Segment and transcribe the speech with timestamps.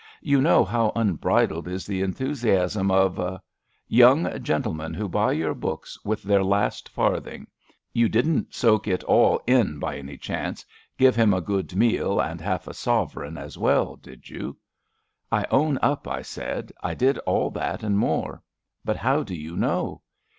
[0.23, 3.39] You know how un bridled is the enthusiasm of
[4.01, 7.45] ''Young gentlemen who buy your books with their last farthing.
[7.93, 10.65] You didn't soak it all in by 280 ABAFT THE FUNNEL any chance^
[10.97, 14.57] give him a good meal and half a sovereign as well, did you?
[14.93, 15.01] *'
[15.31, 18.41] I own up,'* I said, I did all that and more.
[18.83, 20.01] But how do yon know!